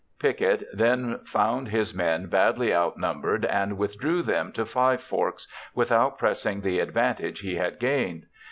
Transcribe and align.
Pickett 0.17 0.63
then 0.73 1.19
found 1.25 1.67
his 1.67 1.93
men 1.93 2.25
badly 2.25 2.73
outnumbered 2.73 3.45
and 3.45 3.77
withdrew 3.77 4.23
them 4.23 4.51
to 4.53 4.65
Five 4.65 4.99
Forks 5.03 5.47
without 5.75 6.17
pressing 6.17 6.61
the 6.61 6.79
advantage 6.79 7.41
he 7.41 7.53
had 7.57 7.77
gained. 7.77 8.25